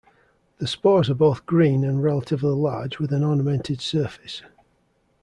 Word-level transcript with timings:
The 0.57 0.65
spores 0.65 1.11
are 1.11 1.13
both 1.13 1.45
green 1.45 1.83
and 1.83 2.01
relatively 2.03 2.49
large 2.55 2.97
with 2.97 3.13
an 3.13 3.23
ornamented 3.23 3.81
surface. 3.81 4.41